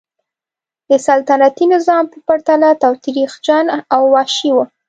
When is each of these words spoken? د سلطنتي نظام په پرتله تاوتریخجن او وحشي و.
د 0.89 0.91
سلطنتي 1.07 1.65
نظام 1.73 2.03
په 2.11 2.17
پرتله 2.27 2.69
تاوتریخجن 2.83 3.65
او 3.95 4.01
وحشي 4.13 4.51
و. 4.53 4.57